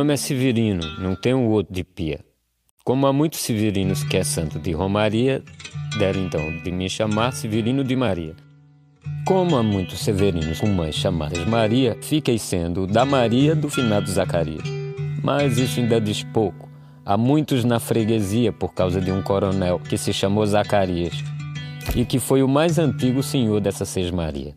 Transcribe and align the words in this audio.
nome 0.00 0.14
é 0.14 0.16
Severino, 0.16 0.80
não 0.98 1.14
tenho 1.14 1.42
outro 1.42 1.74
de 1.74 1.84
pia. 1.84 2.20
Como 2.82 3.06
há 3.06 3.12
muitos 3.12 3.40
severinos 3.40 4.02
que 4.02 4.16
é 4.16 4.24
santo 4.24 4.58
de 4.58 4.72
Romaria, 4.72 5.42
deram 5.98 6.24
então 6.24 6.40
de 6.62 6.72
me 6.72 6.88
chamar 6.88 7.32
Severino 7.32 7.84
de 7.84 7.94
Maria. 7.94 8.34
Como 9.26 9.58
há 9.58 9.62
muitos 9.62 9.98
severinos 10.00 10.58
com 10.58 10.68
mães 10.68 10.94
chamadas 10.94 11.44
Maria, 11.44 11.98
fiquei 12.00 12.38
sendo 12.38 12.86
da 12.86 13.04
Maria 13.04 13.54
do 13.54 13.68
finado 13.68 14.10
Zacarias. 14.10 14.64
Mas 15.22 15.58
isso 15.58 15.78
ainda 15.78 16.00
diz 16.00 16.24
pouco. 16.24 16.66
Há 17.04 17.18
muitos 17.18 17.62
na 17.62 17.78
freguesia 17.78 18.54
por 18.54 18.72
causa 18.72 19.02
de 19.02 19.12
um 19.12 19.20
coronel 19.20 19.78
que 19.78 19.98
se 19.98 20.14
chamou 20.14 20.46
Zacarias 20.46 21.12
e 21.94 22.06
que 22.06 22.18
foi 22.18 22.42
o 22.42 22.48
mais 22.48 22.78
antigo 22.78 23.22
senhor 23.22 23.60
dessa 23.60 23.84
Maria. 24.14 24.56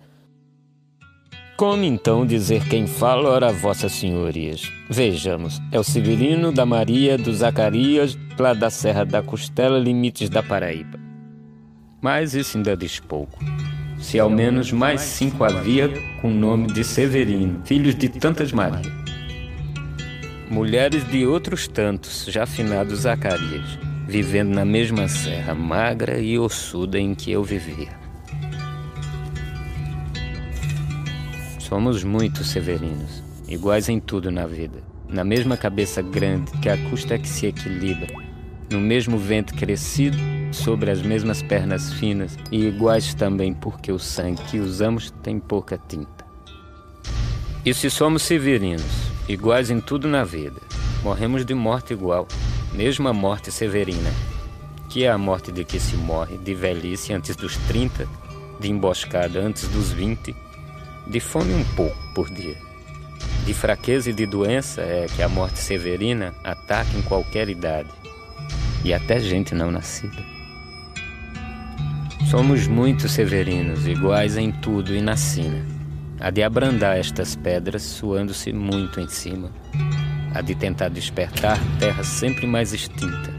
Como 1.56 1.84
então 1.84 2.26
dizer 2.26 2.68
quem 2.68 2.88
fala, 2.88 3.30
ora 3.30 3.54
vossas 3.54 3.92
senhorias? 3.92 4.72
Vejamos, 4.90 5.62
é 5.72 5.80
o 5.80 5.84
Severino 5.84 6.52
da 6.52 6.66
Maria 6.66 7.16
do 7.16 7.32
Zacarias, 7.32 8.18
lá 8.40 8.56
da 8.56 8.72
Serra 8.72 9.06
da 9.06 9.22
Costela, 9.22 9.78
limites 9.78 10.32
da 10.32 10.42
Paraíba. 10.42 11.00
Mas 12.02 12.34
isso 12.34 12.58
ainda 12.58 12.76
diz 12.76 13.00
pouco. 13.00 13.40
Se 14.00 14.20
ao 14.20 14.32
menos 14.32 14.72
mais 14.72 15.02
cinco 15.02 15.44
havia 15.44 15.90
com 16.22 16.30
o 16.30 16.34
nome 16.34 16.68
de 16.68 16.84
Severino, 16.84 17.62
filhos 17.64 17.94
de 17.94 18.10
tantas 18.10 18.52
Marias. 18.52 18.92
Mulheres 20.50 21.08
de 21.08 21.26
outros 21.26 21.68
tantos, 21.68 22.26
já 22.28 22.48
finados 22.48 23.02
Zacarias, 23.02 23.78
vivendo 24.08 24.50
na 24.50 24.66
mesma 24.66 25.08
serra 25.08 25.54
magra 25.54 26.20
e 26.20 26.38
ossuda 26.38 27.00
em 27.00 27.14
que 27.14 27.32
eu 27.32 27.44
vivia. 27.44 28.03
Somos 31.74 32.04
muitos 32.04 32.52
severinos, 32.52 33.24
iguais 33.48 33.90
em 33.90 34.00
tudo 34.00 34.30
na 34.30 34.46
vida, 34.46 34.84
na 35.10 35.24
mesma 35.24 35.58
cabeça 35.58 36.04
grande 36.04 36.52
que 36.60 36.70
a 36.70 36.78
custa 36.88 37.18
que 37.18 37.28
se 37.28 37.48
equilibra, 37.48 38.14
no 38.70 38.80
mesmo 38.80 39.18
vento 39.18 39.56
crescido, 39.56 40.16
sobre 40.52 40.92
as 40.92 41.02
mesmas 41.02 41.42
pernas 41.42 41.92
finas. 41.94 42.38
E 42.52 42.68
iguais 42.68 43.16
também 43.16 43.56
porque 43.56 43.92
o 43.92 43.98
sangue 43.98 44.44
que 44.44 44.60
usamos 44.60 45.10
tem 45.24 45.40
pouca 45.40 45.76
tinta. 45.76 46.24
E 47.66 47.74
se 47.74 47.90
somos 47.90 48.22
severinos, 48.22 48.86
iguais 49.28 49.72
em 49.72 49.82
tudo 49.82 50.08
na 50.08 50.24
vida, 50.24 50.62
morremos 51.04 51.44
de 51.44 51.56
morte 51.56 51.92
igual, 51.92 52.28
mesmo 52.72 53.08
a 53.08 53.14
morte 53.14 53.52
severina, 53.52 54.12
que 54.90 55.06
é 55.06 55.10
a 55.10 55.18
morte 55.18 55.52
de 55.52 55.64
que 55.64 55.80
se 55.80 55.96
morre 55.96 56.38
de 56.38 56.54
velhice 56.54 57.14
antes 57.14 57.36
dos 57.36 57.58
30, 57.68 58.08
de 58.60 58.70
emboscada 58.70 59.40
antes 59.40 59.68
dos 59.70 59.92
20 59.92 60.53
de 61.08 61.20
fome 61.20 61.54
um 61.54 61.64
pouco 61.76 61.98
por 62.14 62.30
dia. 62.30 62.56
De 63.46 63.54
fraqueza 63.54 64.10
e 64.10 64.14
de 64.14 64.26
doença 64.26 64.82
é 64.82 65.06
que 65.14 65.22
a 65.22 65.28
morte 65.28 65.60
severina 65.60 66.34
ataca 66.44 66.98
em 66.98 67.02
qualquer 67.02 67.50
idade, 67.50 67.90
e 68.84 68.94
até 68.94 69.20
gente 69.20 69.54
não 69.54 69.72
nascida. 69.72 70.34
Somos 72.30 72.68
muito 72.68 73.08
severinos, 73.08 73.86
iguais 73.86 74.38
em 74.38 74.52
tudo 74.52 74.96
e 74.96 75.02
na 75.02 75.16
sina. 75.16 75.64
A 76.20 76.30
de 76.30 76.42
abrandar 76.42 76.98
estas 76.98 77.36
pedras 77.36 77.84
suando-se 77.84 78.54
muito 78.54 79.00
em 79.00 79.10
cima. 79.10 79.52
A 80.34 80.42
de 80.42 80.56
tentar 80.56 80.90
despertar 80.90 81.60
terra 81.78 82.04
sempre 82.04 82.48
mais 82.48 82.74
extinta. 82.74 83.32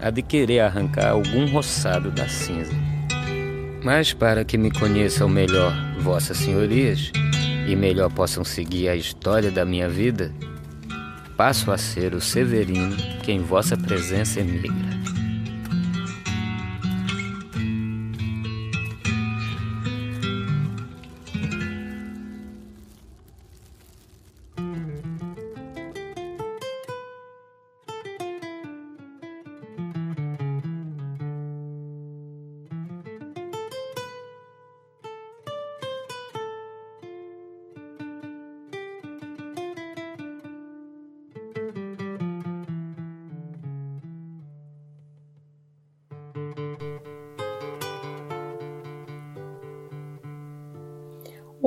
A 0.00 0.10
de 0.10 0.22
querer 0.22 0.60
arrancar 0.60 1.10
algum 1.10 1.46
roçado 1.50 2.10
da 2.10 2.26
cinza. 2.28 2.72
Mas 3.84 4.12
para 4.12 4.44
que 4.44 4.58
me 4.58 4.70
conheçam 4.70 5.28
melhor, 5.28 5.72
vossas 6.00 6.38
senhorias, 6.38 7.12
e 7.66 7.76
melhor 7.76 8.10
possam 8.10 8.42
seguir 8.42 8.88
a 8.88 8.96
história 8.96 9.50
da 9.50 9.64
minha 9.64 9.88
vida, 9.88 10.32
passo 11.36 11.70
a 11.70 11.78
ser 11.78 12.14
o 12.14 12.20
Severino 12.20 12.96
que 13.22 13.30
em 13.30 13.40
vossa 13.40 13.76
presença 13.76 14.40
emigra. 14.40 14.97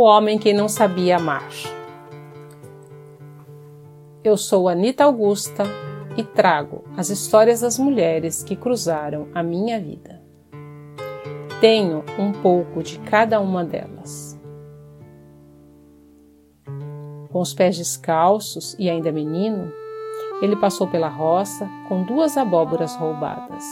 O 0.01 0.03
homem 0.03 0.39
que 0.39 0.51
não 0.51 0.67
sabia 0.67 1.17
amar. 1.17 1.47
Eu 4.23 4.35
sou 4.35 4.67
Anita 4.67 5.03
Augusta 5.03 5.63
e 6.17 6.23
trago 6.23 6.83
as 6.97 7.11
histórias 7.11 7.61
das 7.61 7.77
mulheres 7.77 8.41
que 8.41 8.55
cruzaram 8.55 9.27
a 9.31 9.43
minha 9.43 9.79
vida. 9.79 10.19
Tenho 11.59 12.03
um 12.17 12.31
pouco 12.31 12.81
de 12.81 12.97
cada 12.97 13.39
uma 13.39 13.63
delas. 13.63 14.41
Com 17.31 17.39
os 17.39 17.53
pés 17.53 17.77
descalços 17.77 18.75
e 18.79 18.89
ainda 18.89 19.11
menino, 19.11 19.71
ele 20.41 20.55
passou 20.55 20.87
pela 20.87 21.09
roça 21.09 21.69
com 21.87 22.01
duas 22.01 22.37
abóboras 22.37 22.95
roubadas. 22.95 23.63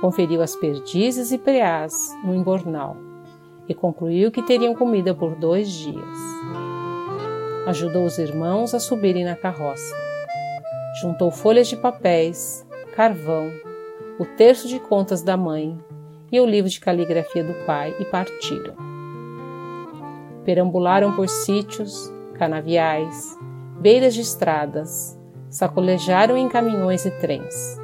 Conferiu 0.00 0.40
as 0.40 0.56
perdizes 0.56 1.32
e 1.32 1.36
preás 1.36 1.92
no 2.24 2.34
embornal 2.34 3.11
e 3.68 3.74
concluiu 3.74 4.30
que 4.30 4.42
teriam 4.42 4.74
comida 4.74 5.14
por 5.14 5.34
dois 5.34 5.70
dias. 5.70 6.18
Ajudou 7.66 8.04
os 8.04 8.18
irmãos 8.18 8.74
a 8.74 8.80
subirem 8.80 9.24
na 9.24 9.36
carroça. 9.36 9.94
Juntou 11.00 11.30
folhas 11.30 11.68
de 11.68 11.76
papéis, 11.76 12.66
carvão, 12.94 13.50
o 14.18 14.24
terço 14.24 14.68
de 14.68 14.78
contas 14.78 15.22
da 15.22 15.36
mãe 15.36 15.78
e 16.30 16.40
o 16.40 16.46
livro 16.46 16.70
de 16.70 16.80
caligrafia 16.80 17.44
do 17.44 17.54
pai 17.64 17.94
e 17.98 18.04
partiram. 18.04 18.74
Perambularam 20.44 21.14
por 21.14 21.28
sítios, 21.28 22.12
canaviais, 22.34 23.38
beiras 23.78 24.14
de 24.14 24.22
estradas, 24.22 25.18
sacolejaram 25.48 26.36
em 26.36 26.48
caminhões 26.48 27.04
e 27.06 27.10
trens, 27.10 27.78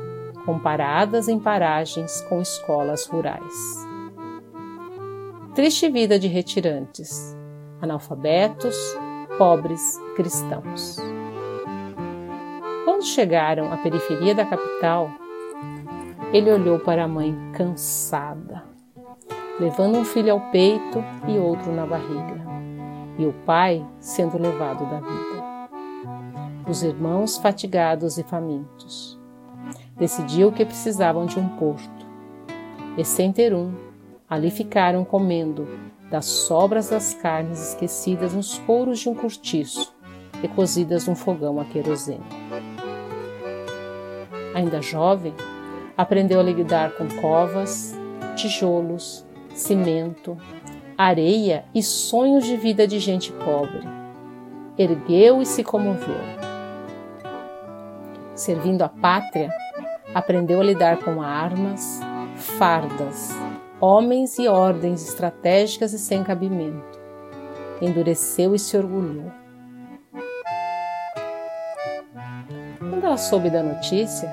com 0.45 0.59
paradas 0.59 1.29
em 1.29 1.39
paragens 1.39 2.21
com 2.23 2.41
escolas 2.41 3.07
rurais 3.07 3.88
triste 5.59 5.89
vida 5.89 6.21
de 6.21 6.29
retirantes, 6.29 7.37
analfabetos, 7.83 8.77
pobres 9.37 10.01
cristãos. 10.15 10.99
Quando 12.85 13.05
chegaram 13.05 13.73
à 13.73 13.77
periferia 13.79 14.37
da 14.37 14.45
capital, 14.45 15.11
ele 16.33 16.53
olhou 16.53 16.79
para 16.79 17.03
a 17.03 17.09
mãe 17.09 17.37
cansada, 17.55 18.63
levando 19.59 19.99
um 19.99 20.05
filho 20.05 20.33
ao 20.33 20.41
peito 20.53 21.03
e 21.27 21.37
outro 21.37 21.73
na 21.73 21.85
barriga, 21.85 22.41
e 23.19 23.27
o 23.27 23.33
pai 23.45 23.85
sendo 23.99 24.41
levado 24.41 24.89
da 24.89 25.01
vida. 25.01 25.69
Os 26.69 26.85
irmãos 26.85 27.37
fatigados 27.37 28.17
e 28.17 28.23
famintos. 28.23 29.19
Decidiu 29.97 30.53
que 30.53 30.65
precisavam 30.65 31.27
de 31.27 31.37
um 31.37 31.49
porto, 31.57 32.07
e 32.97 33.05
sem 33.05 33.33
ter 33.33 33.53
um, 33.53 33.88
Ali 34.29 34.51
ficaram 34.51 35.05
comendo 35.05 35.67
das 36.11 36.27
sobras 36.27 36.91
das 36.91 37.15
carnes 37.15 37.71
esquecidas 37.71 38.35
nos 38.35 38.59
couros 38.59 38.99
de 38.99 39.09
um 39.09 39.15
cortiço 39.15 39.95
e 40.43 40.49
cozidas 40.49 41.07
num 41.07 41.15
fogão 41.15 41.59
a 41.59 41.65
querosene. 41.65 42.25
Ainda 44.55 44.83
jovem, 44.83 45.35
aprendeu 45.97 46.41
a 46.41 46.43
lidar 46.43 46.93
com 46.93 47.09
covas, 47.21 47.95
tijolos, 48.37 49.25
cimento, 49.55 50.37
areia 50.97 51.65
e 51.75 51.83
sonhos 51.83 52.45
de 52.45 52.57
vida 52.57 52.87
de 52.87 52.99
gente 52.99 53.33
pobre. 53.33 53.83
Ergueu 54.77 55.43
e 55.43 55.47
se 55.47 55.65
comoveu. 55.65 56.21
Servindo 58.35 58.83
a 58.83 58.89
pátria, 58.89 59.51
aprendeu 60.15 60.61
a 60.61 60.65
lidar 60.65 60.99
com 60.99 61.21
armas, 61.21 62.01
fardas, 62.37 63.37
homens 63.81 64.39
e 64.39 64.49
ordens 64.49 65.07
estratégicas 65.07 65.93
e 65.93 65.99
sem 65.99 66.25
cabimento. 66.25 66.99
Endureceu 67.81 68.55
e 68.55 68.59
se 68.59 68.77
orgulhou. 68.77 69.31
Quando 72.79 73.05
ela 73.05 73.17
soube 73.17 73.51
da 73.51 73.63
notícia, 73.63 74.29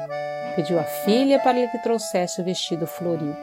pediu 0.56 0.80
à 0.80 0.84
filha 0.84 1.40
para 1.40 1.52
lhe 1.52 1.68
que 1.68 1.78
trouxesse 1.78 2.42
o 2.42 2.44
vestido 2.44 2.88
florido, 2.88 3.36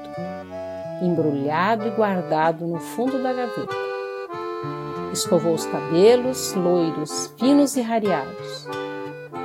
embrulhado 1.00 1.86
e 1.86 1.90
guardado 1.90 2.66
no 2.66 2.80
fundo 2.80 3.22
da 3.22 3.32
gaveta. 3.32 3.82
escovou 5.12 5.54
os 5.54 5.66
cabelos, 5.66 6.54
loiros, 6.54 7.32
finos 7.38 7.76
e 7.76 7.82
rareados. 7.82 8.66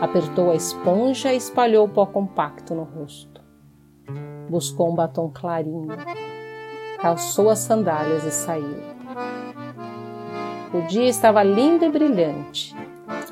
Apertou 0.01 0.51
a 0.51 0.56
esponja 0.56 1.33
e 1.33 1.38
espalhou 1.38 1.86
o 1.86 1.89
pó 1.89 2.06
compacto 2.06 2.74
no 2.74 2.83
rosto. 2.83 3.42
Buscou 4.50 4.89
um 4.89 4.95
batom 4.95 5.30
clarinho, 5.30 5.89
calçou 7.02 7.50
as 7.50 7.60
sandálias 7.60 8.24
e 8.24 8.32
saiu. 8.32 8.98
O 10.74 10.82
dia 10.88 11.08
estava 11.08 11.42
lindo 11.44 11.86
e 11.86 11.90
brilhante, 11.90 12.76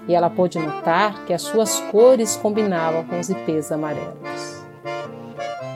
e 0.07 0.13
ela 0.13 0.29
pôde 0.29 0.57
notar 0.57 1.25
que 1.25 1.33
as 1.33 1.41
suas 1.41 1.79
cores 1.91 2.35
combinavam 2.35 3.03
com 3.03 3.19
os 3.19 3.29
ipês 3.29 3.71
amarelos. 3.71 4.63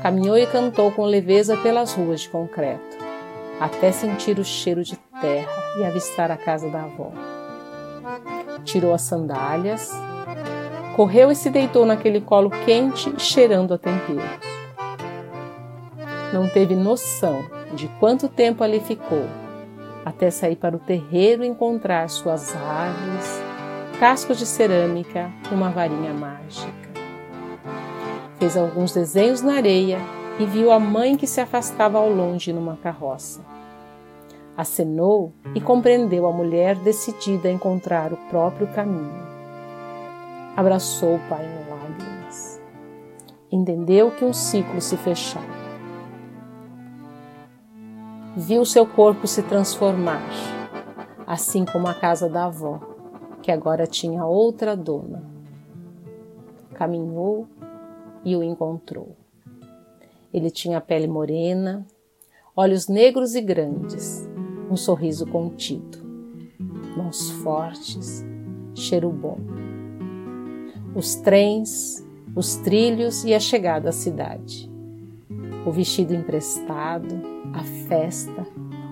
Caminhou 0.01 0.37
e 0.37 0.47
cantou 0.47 0.91
com 0.91 1.03
leveza 1.03 1.57
pelas 1.57 1.93
ruas 1.93 2.21
de 2.21 2.29
concreto, 2.29 2.97
até 3.59 3.91
sentir 3.91 4.39
o 4.39 4.45
cheiro 4.45 4.83
de 4.83 4.95
terra 5.19 5.51
e 5.77 5.83
avistar 5.83 6.31
a 6.31 6.37
casa 6.37 6.69
da 6.69 6.83
avó. 6.83 7.11
Tirou 8.63 8.93
as 8.93 9.01
sandálias, 9.01 9.91
correu 10.95 11.29
e 11.31 11.35
se 11.35 11.49
deitou 11.49 11.85
naquele 11.85 12.21
colo 12.21 12.49
quente, 12.65 13.13
cheirando 13.19 13.73
a 13.73 13.77
temperos. 13.77 14.23
Não 16.31 16.47
teve 16.47 16.75
noção 16.75 17.58
de 17.73 17.87
quanto 17.99 18.27
tempo 18.27 18.63
ali 18.63 18.79
ficou, 18.79 19.25
até 20.05 20.31
sair 20.31 20.55
para 20.55 20.75
o 20.75 20.79
terreiro 20.79 21.43
encontrar 21.43 22.09
suas 22.09 22.55
árvores, 22.55 23.41
cascos 23.99 24.37
de 24.37 24.45
cerâmica 24.45 25.29
e 25.51 25.53
uma 25.53 25.69
varinha 25.69 26.13
mágica. 26.13 26.89
Fez 28.39 28.55
alguns 28.55 28.93
desenhos 28.93 29.41
na 29.41 29.55
areia 29.55 29.99
e 30.39 30.45
viu 30.45 30.71
a 30.71 30.79
mãe 30.79 31.17
que 31.17 31.27
se 31.27 31.41
afastava 31.41 31.97
ao 31.97 32.09
longe 32.09 32.53
numa 32.53 32.77
carroça. 32.77 33.41
Acenou 34.55 35.33
e 35.53 35.61
compreendeu 35.61 36.25
a 36.25 36.31
mulher 36.31 36.75
decidida 36.75 37.49
a 37.49 37.51
encontrar 37.51 38.13
o 38.13 38.17
próprio 38.29 38.67
caminho. 38.67 39.27
Abraçou 40.55 41.15
o 41.15 41.19
pai 41.29 41.45
em 41.45 41.69
lágrimas. 41.69 42.61
Entendeu 43.51 44.11
que 44.11 44.25
um 44.25 44.33
ciclo 44.33 44.81
se 44.81 44.97
fechava. 44.97 45.58
Viu 48.37 48.63
seu 48.63 48.85
corpo 48.85 49.25
se 49.25 49.41
transformar, 49.41 50.21
assim 51.25 51.65
como 51.65 51.87
a 51.87 51.95
casa 51.95 52.29
da 52.29 52.45
avó, 52.45 52.79
que 53.41 53.51
agora 53.51 53.87
tinha 53.87 54.23
outra 54.23 54.77
dona. 54.77 55.23
Caminhou 56.75 57.47
e 58.23 58.35
o 58.35 58.43
encontrou. 58.43 59.15
Ele 60.31 60.51
tinha 60.51 60.79
pele 60.79 61.07
morena, 61.07 61.85
olhos 62.55 62.87
negros 62.87 63.33
e 63.33 63.41
grandes, 63.41 64.29
um 64.69 64.77
sorriso 64.77 65.25
contido, 65.25 65.97
mãos 66.95 67.31
fortes, 67.31 68.23
cheiro 68.75 69.09
bom. 69.09 69.39
Os 70.95 71.15
trens, 71.15 72.05
os 72.35 72.57
trilhos 72.57 73.23
e 73.23 73.33
a 73.33 73.39
chegada 73.39 73.89
à 73.89 73.91
cidade. 73.91 74.68
O 75.65 75.71
vestido 75.71 76.13
emprestado, 76.15 77.21
a 77.53 77.63
festa, 77.87 78.47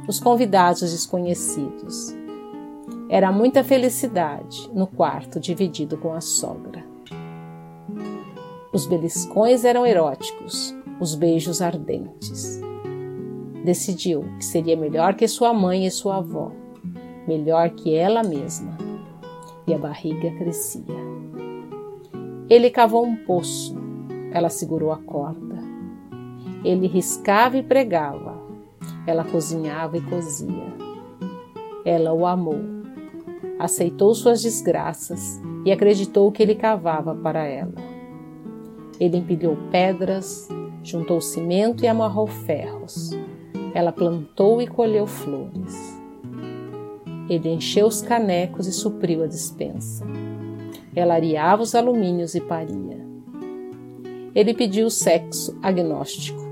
os 0.08 0.19
convidados 0.19 0.81
desconhecidos. 0.81 2.16
Era 3.10 3.31
muita 3.31 3.64
felicidade 3.64 4.69
no 4.74 4.86
quarto 4.86 5.40
dividido 5.40 5.98
com 5.98 6.14
a 6.14 6.22
sogra. 6.22 6.86
Os 8.74 8.86
beliscões 8.86 9.66
eram 9.66 9.86
eróticos, 9.86 10.75
os 11.00 11.16
beijos 11.16 11.62
ardentes. 11.62 12.62
Decidiu 13.64 14.24
que 14.38 14.45
seria 14.45 14.78
melhor 14.78 15.16
que 15.16 15.28
sua 15.28 15.54
mãe 15.54 15.86
e 15.86 15.92
sua 15.92 16.18
avó, 16.18 16.52
melhor 17.28 17.69
que 17.71 17.95
ela 17.95 18.24
mesma. 18.24 18.78
E 19.66 19.74
a 19.74 19.78
barriga 19.78 20.31
crescia. 20.31 20.83
Ele 22.50 22.69
cavou 22.69 23.06
um 23.06 23.16
poço, 23.16 23.76
ela 24.31 24.50
segurou 24.50 24.92
a 24.92 24.97
corda. 24.97 25.67
Ele 26.64 26.87
riscava 26.87 27.57
e 27.57 27.64
pregava, 27.64 28.35
ela 29.06 29.23
cozinhava 29.23 29.97
e 29.97 30.02
cozia. 30.02 30.73
Ela 31.85 32.14
o 32.14 32.26
amou, 32.26 32.59
aceitou 33.57 34.14
suas 34.14 34.42
desgraças 34.42 35.42
e 35.66 35.71
acreditou 35.71 36.31
que 36.31 36.44
ele 36.44 36.56
cavava 36.56 37.16
para 37.16 37.45
ela. 37.45 37.73
Ele 38.99 39.18
empilhou 39.18 39.57
pedras, 39.71 40.47
juntou 40.83 41.21
cimento 41.21 41.83
e 41.83 41.87
amarrou 41.87 42.28
ferros. 42.28 43.11
Ela 43.73 43.92
plantou 43.92 44.61
e 44.61 44.68
colheu 44.68 45.06
flores. 45.06 45.97
Ele 47.30 47.49
encheu 47.49 47.87
os 47.87 48.02
canecos 48.02 48.68
e 48.68 48.73
supriu 48.73 49.23
a 49.23 49.28
despensa. 49.28 50.06
Ela 50.95 51.16
areava 51.16 51.61
os 51.61 51.76
alumínios 51.76 52.33
e 52.33 52.42
paria. 52.42 53.06
Ele 54.33 54.54
pediu 54.54 54.90
sexo 54.90 55.57
agnóstico. 55.61 56.46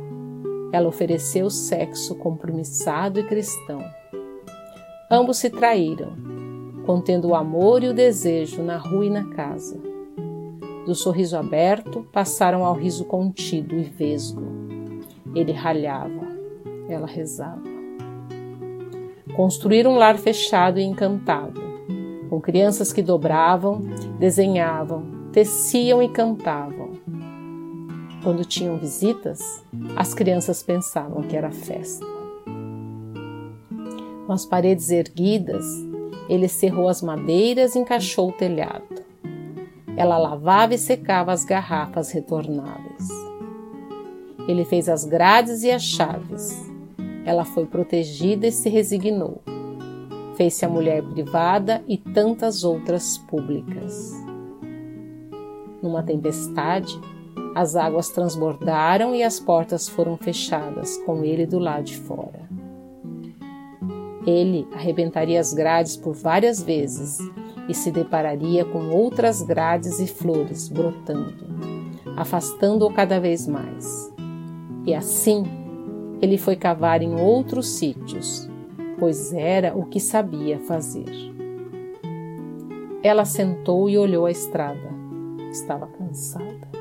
Ela 0.75 0.89
ofereceu 0.89 1.49
sexo 1.49 2.15
compromissado 2.15 3.19
e 3.19 3.23
cristão. 3.23 3.79
Ambos 5.09 5.37
se 5.37 5.49
traíram, 5.49 6.17
contendo 6.85 7.29
o 7.29 7.35
amor 7.35 7.81
e 7.81 7.87
o 7.87 7.93
desejo 7.93 8.61
na 8.61 8.75
rua 8.75 9.05
e 9.05 9.09
na 9.09 9.29
casa 9.29 9.95
do 10.85 10.93
sorriso 10.93 11.35
aberto 11.35 12.05
passaram 12.11 12.63
ao 12.63 12.75
riso 12.75 13.05
contido 13.05 13.75
e 13.75 13.83
vesgo. 13.83 14.43
Ele 15.33 15.51
ralhava, 15.51 16.27
ela 16.87 17.07
rezava. 17.07 17.63
Construíram 19.35 19.93
um 19.93 19.97
lar 19.97 20.17
fechado 20.17 20.79
e 20.79 20.83
encantado, 20.83 21.59
com 22.29 22.39
crianças 22.39 22.93
que 22.93 23.01
dobravam, 23.01 23.81
desenhavam, 24.19 25.29
teciam 25.31 26.01
e 26.01 26.07
cantavam. 26.07 26.84
Quando 28.25 28.43
tinham 28.43 28.75
visitas, 28.79 29.63
as 29.95 30.15
crianças 30.15 30.63
pensavam 30.63 31.21
que 31.21 31.37
era 31.37 31.51
festa. 31.51 32.03
Com 34.25 34.33
as 34.33 34.47
paredes 34.47 34.89
erguidas, 34.89 35.63
ele 36.27 36.47
cerrou 36.47 36.89
as 36.89 37.03
madeiras 37.03 37.75
e 37.75 37.79
encaixou 37.79 38.29
o 38.29 38.31
telhado. 38.31 39.05
Ela 39.95 40.17
lavava 40.17 40.73
e 40.73 40.77
secava 40.79 41.31
as 41.31 41.45
garrafas 41.45 42.09
retornáveis. 42.09 43.07
Ele 44.47 44.65
fez 44.65 44.89
as 44.89 45.05
grades 45.05 45.61
e 45.61 45.69
as 45.69 45.83
chaves. 45.83 46.67
Ela 47.27 47.45
foi 47.45 47.67
protegida 47.67 48.47
e 48.47 48.51
se 48.51 48.69
resignou. 48.69 49.43
Fez-se 50.35 50.65
a 50.65 50.69
mulher 50.69 51.03
privada 51.03 51.83
e 51.87 51.95
tantas 51.95 52.63
outras 52.63 53.19
públicas. 53.19 54.13
Numa 55.79 56.01
tempestade, 56.01 56.99
as 57.55 57.77
águas 57.77 58.09
transbordaram 58.09 59.15
e 59.15 59.23
as 59.23 59.39
portas 59.39 59.87
foram 59.87 60.17
fechadas, 60.17 60.97
com 61.05 61.23
ele 61.23 61.45
do 61.45 61.57
lado 61.57 61.85
de 61.85 61.97
fora. 61.97 62.49
Ele 64.27 64.67
arrebentaria 64.73 65.39
as 65.39 65.53
grades 65.53 65.95
por 65.95 66.13
várias 66.13 66.61
vezes 66.61 67.17
e 67.69 67.73
se 67.73 67.91
depararia 67.91 68.65
com 68.65 68.89
outras 68.89 69.41
grades 69.41 69.99
e 70.01 70.07
flores 70.07 70.67
brotando, 70.67 71.33
afastando-o 72.17 72.91
cada 72.91 73.21
vez 73.21 73.47
mais. 73.47 74.13
E 74.85 74.93
assim 74.93 75.45
ele 76.21 76.37
foi 76.37 76.57
cavar 76.57 77.01
em 77.01 77.15
outros 77.15 77.69
sítios, 77.69 78.49
pois 78.99 79.31
era 79.31 79.73
o 79.77 79.85
que 79.85 79.99
sabia 79.99 80.59
fazer. 80.59 81.09
Ela 83.01 83.23
sentou 83.23 83.89
e 83.89 83.97
olhou 83.97 84.25
a 84.25 84.31
estrada. 84.31 84.93
Estava 85.51 85.87
cansada. 85.87 86.74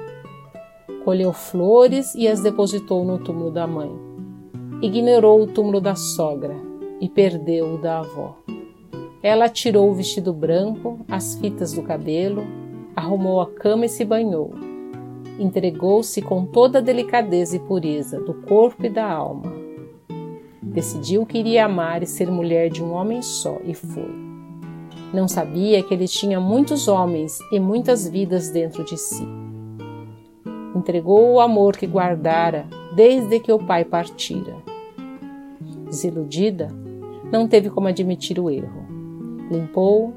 Colheu 1.05 1.35
flores 1.35 2.15
e 2.15 2.27
as 2.27 2.41
depositou 2.41 3.05
no 3.05 3.19
túmulo 3.19 3.51
da 3.51 3.67
mãe. 3.67 3.93
Ignorou 4.81 5.43
o 5.43 5.47
túmulo 5.47 5.79
da 5.79 5.95
sogra 5.95 6.57
e 6.99 7.09
perdeu 7.11 7.75
o 7.75 7.79
da 7.79 7.99
avó. 7.99 8.39
Ela 9.23 9.49
tirou 9.49 9.91
o 9.91 9.95
vestido 9.95 10.33
branco, 10.33 11.01
as 11.11 11.35
fitas 11.35 11.75
do 11.75 11.83
cabelo, 11.83 12.43
arrumou 12.97 13.41
a 13.41 13.51
cama 13.51 13.85
e 13.85 13.89
se 13.89 14.05
banhou. 14.05 14.55
Entregou-se 15.39 16.23
com 16.23 16.47
toda 16.47 16.79
a 16.79 16.83
delicadeza 16.83 17.57
e 17.57 17.61
pureza 17.61 18.19
do 18.21 18.33
corpo 18.33 18.87
e 18.87 18.89
da 18.89 19.07
alma. 19.07 19.53
Decidiu 20.63 21.27
que 21.27 21.39
iria 21.39 21.67
amar 21.67 22.03
e 22.03 22.07
ser 22.07 22.31
mulher 22.31 22.71
de 22.71 22.83
um 22.83 22.93
homem 22.93 23.21
só 23.21 23.59
e 23.65 23.75
foi. 23.75 24.11
Não 25.13 25.29
sabia 25.29 25.83
que 25.83 25.93
ele 25.93 26.09
tinha 26.09 26.41
muitos 26.41 26.89
homens 26.89 27.39
e 27.53 27.61
muitas 27.61 28.09
vidas 28.09 28.49
dentro 28.49 28.83
de 28.85 28.97
si. 28.97 29.44
Entregou 30.75 31.33
o 31.33 31.41
amor 31.41 31.77
que 31.77 31.87
guardara 31.87 32.67
desde 32.95 33.41
que 33.41 33.53
o 33.53 33.59
pai 33.59 33.85
partira. 33.85 34.57
Desiludida, 35.87 36.71
não 37.31 37.47
teve 37.47 37.71
como 37.71 37.89
admitir 37.89 38.39
o 38.39 38.51
erro 38.51 38.85
limpou, 39.51 40.13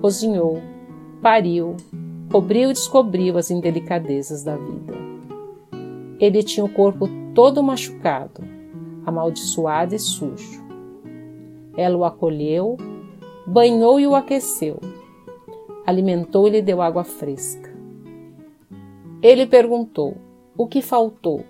cozinhou, 0.00 0.60
pariu, 1.20 1.76
cobriu 2.30 2.70
e 2.70 2.74
descobriu 2.74 3.36
as 3.36 3.50
indelicadezas 3.50 4.42
da 4.42 4.56
vida. 4.56 4.94
Ele 6.18 6.42
tinha 6.42 6.64
o 6.64 6.72
corpo 6.72 7.08
todo 7.34 7.62
machucado, 7.62 8.42
amaldiçoado 9.04 9.94
e 9.94 9.98
sujo. 9.98 10.64
Ela 11.76 11.96
o 11.96 12.04
acolheu, 12.04 12.76
banhou 13.46 14.00
e 14.00 14.06
o 14.06 14.14
aqueceu, 14.14 14.78
alimentou 15.86 16.48
e 16.48 16.50
lhe 16.50 16.62
deu 16.62 16.82
água 16.82 17.04
fresca. 17.04 17.67
Ele 19.20 19.46
perguntou: 19.46 20.16
O 20.56 20.66
que 20.66 20.80
faltou? 20.80 21.44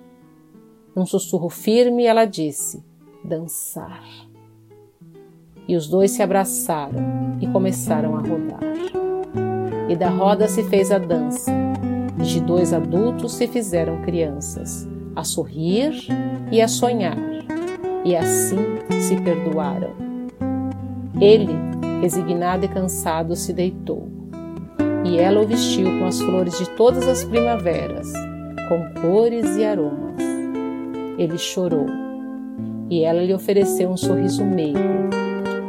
Num 0.96 1.04
sussurro 1.04 1.50
firme, 1.50 2.04
ela 2.04 2.24
disse: 2.24 2.82
Dançar. 3.22 4.02
E 5.66 5.76
os 5.76 5.86
dois 5.86 6.12
se 6.12 6.22
abraçaram 6.22 7.36
e 7.40 7.46
começaram 7.46 8.16
a 8.16 8.20
rodar. 8.20 8.62
E 9.86 9.94
da 9.94 10.08
roda 10.08 10.48
se 10.48 10.64
fez 10.64 10.90
a 10.90 10.98
dança, 10.98 11.52
e 12.18 12.22
de 12.22 12.40
dois 12.40 12.72
adultos 12.72 13.34
se 13.34 13.46
fizeram 13.46 14.00
crianças, 14.00 14.88
a 15.14 15.22
sorrir 15.22 15.92
e 16.50 16.62
a 16.62 16.68
sonhar, 16.68 17.18
e 18.02 18.16
assim 18.16 18.56
se 19.02 19.20
perdoaram. 19.20 19.90
Ele, 21.20 21.52
resignado 22.00 22.64
e 22.64 22.68
cansado, 22.68 23.36
se 23.36 23.52
deitou 23.52 24.17
e 25.04 25.18
ela 25.18 25.40
o 25.40 25.46
vestiu 25.46 25.86
com 25.98 26.04
as 26.06 26.20
flores 26.20 26.58
de 26.58 26.68
todas 26.70 27.06
as 27.06 27.24
primaveras, 27.24 28.12
com 28.68 29.00
cores 29.00 29.56
e 29.56 29.64
aromas. 29.64 30.22
Ele 31.18 31.38
chorou, 31.38 31.86
e 32.90 33.02
ela 33.02 33.22
lhe 33.22 33.34
ofereceu 33.34 33.90
um 33.90 33.96
sorriso 33.96 34.44
meigo, 34.44 34.78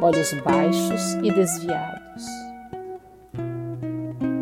olhos 0.01 0.33
baixos 0.43 1.13
e 1.23 1.31
desviados. 1.31 2.25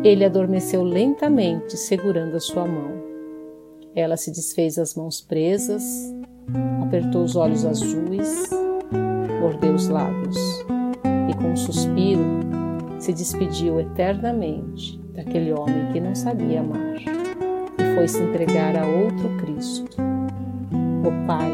Ele 0.04 0.24
adormeceu 0.24 0.82
lentamente, 0.82 1.76
segurando 1.76 2.36
a 2.36 2.40
sua 2.40 2.64
mão. 2.64 2.98
Ela 3.94 4.16
se 4.16 4.30
desfez 4.30 4.76
das 4.76 4.94
mãos 4.94 5.20
presas, 5.20 5.82
apertou 6.82 7.24
os 7.24 7.34
olhos 7.36 7.64
azuis, 7.64 8.48
mordeu 9.40 9.74
os 9.74 9.88
lábios 9.88 10.36
e, 11.28 11.34
com 11.34 11.50
um 11.52 11.56
suspiro, 11.56 12.47
se 13.08 13.14
despediu 13.14 13.80
eternamente 13.80 15.00
daquele 15.14 15.50
homem 15.54 15.90
que 15.92 15.98
não 15.98 16.14
sabia 16.14 16.60
amar 16.60 16.96
e 16.98 17.94
foi 17.94 18.06
se 18.06 18.22
entregar 18.22 18.76
a 18.76 18.86
outro 18.86 19.34
Cristo, 19.38 19.96
o 21.00 21.26
Pai, 21.26 21.50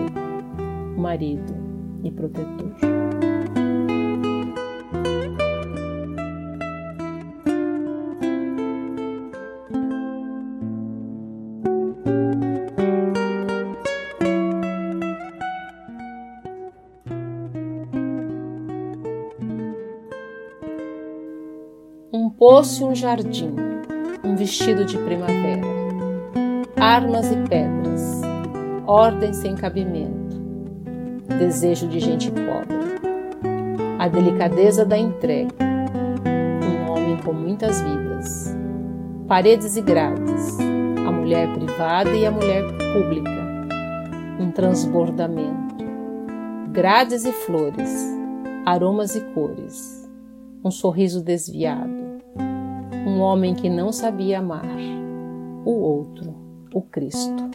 o 0.96 1.00
marido 1.00 1.54
e 2.02 2.10
protetor. 2.10 2.93
Poço 22.46 22.82
e 22.82 22.86
um 22.88 22.94
jardim, 22.94 23.54
um 24.22 24.36
vestido 24.36 24.84
de 24.84 24.98
primavera, 24.98 25.62
armas 26.78 27.32
e 27.32 27.36
pedras, 27.48 28.20
ordem 28.86 29.32
sem 29.32 29.54
cabimento, 29.54 30.36
desejo 31.38 31.88
de 31.88 31.98
gente 31.98 32.30
pobre, 32.30 32.76
a 33.98 34.08
delicadeza 34.08 34.84
da 34.84 34.98
entrega, 34.98 35.54
um 36.62 36.92
homem 36.92 37.16
com 37.16 37.32
muitas 37.32 37.80
vidas, 37.80 38.54
paredes 39.26 39.78
e 39.78 39.80
grades, 39.80 40.58
a 41.08 41.10
mulher 41.10 41.50
privada 41.50 42.10
e 42.10 42.26
a 42.26 42.30
mulher 42.30 42.62
pública, 42.92 43.30
um 44.38 44.50
transbordamento, 44.50 45.82
grades 46.72 47.24
e 47.24 47.32
flores, 47.32 48.06
aromas 48.66 49.16
e 49.16 49.22
cores, 49.32 50.06
um 50.62 50.70
sorriso 50.70 51.24
desviado 51.24 52.03
um 53.06 53.20
homem 53.20 53.54
que 53.54 53.68
não 53.68 53.92
sabia 53.92 54.38
amar, 54.38 54.66
o 55.64 55.70
outro, 55.70 56.34
o 56.72 56.82
Cristo. 56.82 57.50